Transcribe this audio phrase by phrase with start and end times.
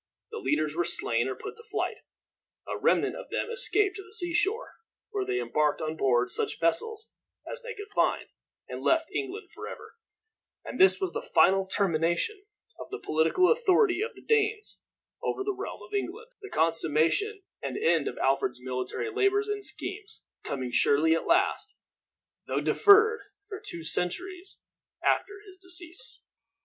[0.31, 1.97] The leaders were slain or put to flight.
[2.67, 4.77] A remnant of them escaped to the sea shore,
[5.11, 7.11] where they embarked on board such vessels
[7.45, 8.27] as they could find,
[8.67, 9.97] and left England forever;
[10.65, 12.43] and this was the final termination
[12.79, 14.81] of the political authority of the Danes
[15.21, 20.19] over the realm of England the consummation and end of Alfred's military labors and schemes,
[20.43, 21.75] coming surely at last,
[22.47, 24.63] though deferred for two centuries
[25.03, 26.21] after his decease.